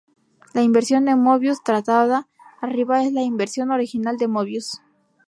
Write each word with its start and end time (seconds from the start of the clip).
La 0.55 0.63
inversión 0.63 1.05
de 1.05 1.15
Möbius 1.15 1.63
tratada 1.63 2.27
arriba 2.59 3.03
es 3.03 3.13
la 3.13 3.21
inversión 3.21 3.69
original 3.69 4.17
de 4.17 4.27
Möbius. 4.27 4.81